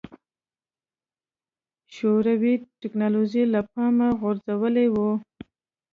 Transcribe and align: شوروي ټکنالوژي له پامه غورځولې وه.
شوروي 1.95 2.53
ټکنالوژي 2.81 3.43
له 3.53 3.61
پامه 3.71 4.07
غورځولې 4.19 4.87
وه. 4.95 5.11